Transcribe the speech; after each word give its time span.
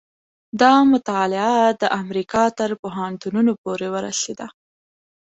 دا 0.61 0.73
مطالعه 0.91 1.55
د 1.81 1.83
امریکا 2.01 2.43
تر 2.59 2.69
پوهنتونونو 2.81 3.51
پورې 3.63 3.87
ورسېده. 3.95 4.47